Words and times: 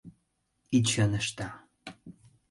И 0.77 0.79
чын 0.89 1.11
ышта! 1.19 1.49